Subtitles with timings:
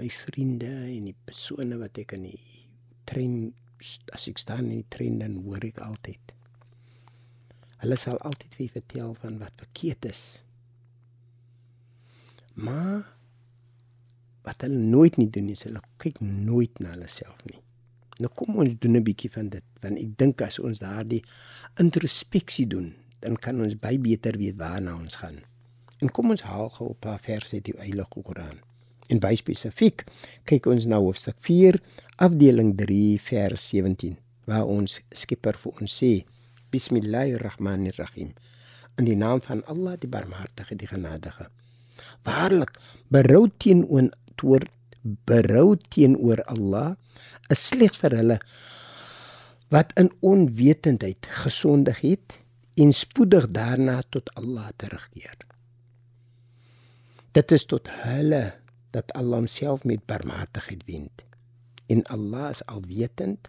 [0.00, 2.40] my vriende en die persone wat ek in die
[3.08, 3.34] trein
[4.14, 6.34] as ek staan in die trein dan hoor ek altyd.
[7.80, 10.22] Hulle sal altyd vir vertel van wat verkeerd is.
[12.60, 13.08] Maar
[14.44, 17.60] wat hulle nooit nie doen is hulle kyk nooit na hulle self nie.
[18.20, 21.24] Nou kom ons doen 'n bietjie van dit want ek dink as ons daardie
[21.80, 25.40] introspeksie doen, dan kan ons baie beter weet waarna ons gaan.
[26.00, 28.60] En kom ons haal gou 'n paar verse uit die Heilige Koran.
[29.10, 30.04] En baie spesifiek
[30.48, 31.80] kyk ons na hoofstuk 4,
[32.22, 34.16] afdeling 3, vers 17,
[34.46, 36.12] waar ons Skepper vir ons sê:
[36.70, 38.34] Bismillahirrahmanirrahim.
[38.98, 41.48] In die naam van Allah, die Barmhartige, die Genadige.
[42.24, 42.76] Waarlik,
[43.10, 44.68] berou teenoor toer
[45.02, 46.96] berou teenoor Allah
[47.52, 48.38] is slegs vir hulle
[49.72, 52.36] wat in onwetendheid gesondig het
[52.80, 55.36] en spoedig daarna tot Allah terugkeer.
[57.32, 58.42] Dit is tot hulle
[58.90, 61.22] dat Allah homself met barmhartigheid wend.
[61.86, 63.48] En Allah is alwetend,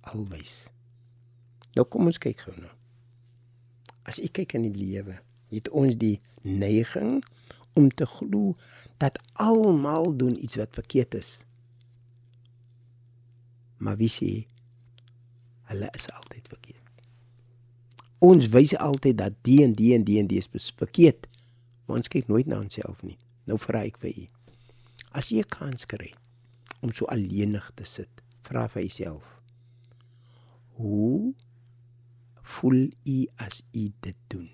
[0.00, 0.68] alwys.
[1.74, 2.72] Nou kom ons kyk gou nou.
[4.08, 5.18] As ek kyk in die lewe,
[5.54, 7.22] het ons die neiging
[7.74, 8.54] om te glo
[9.02, 11.32] dat almal doen iets wat verkeerd is.
[13.82, 14.32] Maar wie sê
[15.72, 16.80] hulle is altyd verkeerd?
[18.24, 21.26] Ons wys altyd dat die en die en die en die is verkeerd.
[21.84, 23.18] Maar ons kyk nooit na onsself nie.
[23.44, 24.24] Nou vra ek vir u.
[25.14, 26.12] As jy 'n kans kry
[26.82, 28.10] om so alleenig te sit,
[28.42, 29.24] vra vir jouself.
[30.76, 31.34] Hoe
[32.42, 34.50] voel u as u dit doen?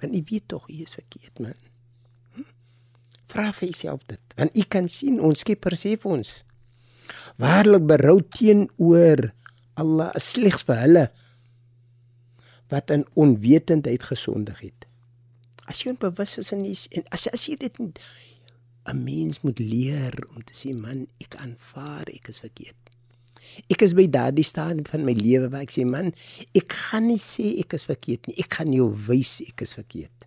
[0.00, 1.54] Want u weet tog u is verkeerd, man.
[2.34, 2.42] Hm?
[3.26, 4.20] Vra vir jouself dit.
[4.36, 6.44] Want u kan sien ons Skepper sê vir ons
[7.40, 9.30] waarlik berou teenoor
[9.78, 11.04] Allah slegs vir hulle
[12.68, 14.86] wat in onwetendheid gesondig het.
[15.68, 17.78] As jy onbewus is in die, en as as jy dit
[18.88, 22.76] 'n mens moet leer om te sê man, ek aanvaar ek is verkeerd.
[23.70, 26.12] Ek is by daardie stadium van my lewe waar ek sê man,
[26.54, 28.36] ek gaan nie sê ek is verkeerd nie.
[28.38, 30.26] Ek gaan jou wys ek is verkeerd.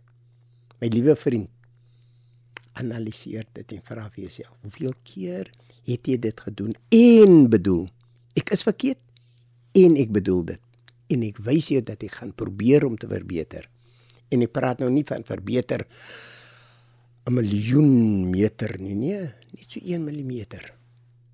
[0.81, 1.49] My liewe vriend,
[2.79, 5.51] analiseer dit en vra vir jouself, hoeveel keer
[5.87, 7.87] het jy dit gedoen en bedoel
[8.39, 9.01] ek is verkeerd
[9.81, 13.67] en ek bedoel dit en ek wys jou dat ek gaan probeer om te verbeter
[14.31, 15.83] en ek praat nou nie van verbeter
[17.21, 19.21] 'n miljoen meter nie nee
[19.53, 20.33] net so 1 mm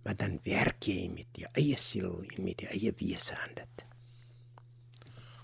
[0.04, 3.86] maar dan werk jy met jou eie siel en met jou eie wese aan dit.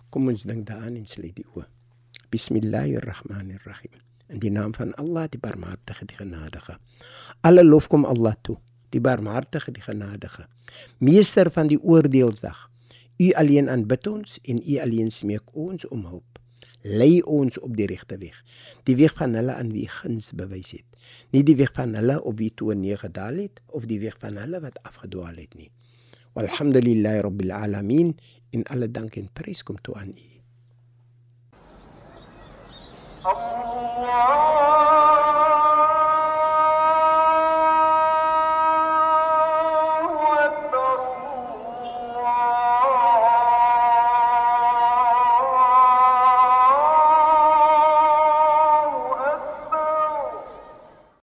[0.10, 1.66] Kom ons dink daaraan en sluit die oë.
[2.32, 3.96] Bismillahirrahmanirrahim.
[4.32, 6.78] In die naam van Allah die barmhartige die genadige.
[7.42, 8.58] Alle lof kom Allah toe
[8.96, 10.48] die barmhartige die genadige.
[11.00, 12.70] Meester van die oordeelsdag
[13.18, 16.34] u alleen aanbid ons en u alleen smeek ons om hulp
[16.84, 18.36] lei ons op die regte weg.
[18.84, 20.88] Die weg van hulle aan wie guns bewys het.
[21.32, 24.38] Nie die weg van hulle op wie toe nee gedaal het of die weg van
[24.38, 25.72] hulle wat afgedwaal het nie.
[26.34, 28.16] Walhamdulillahi rabbil alamin
[28.52, 30.30] in alle dank en prys kom toe aan u.
[33.24, 34.63] Allah